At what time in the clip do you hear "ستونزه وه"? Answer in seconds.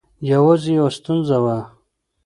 0.97-1.57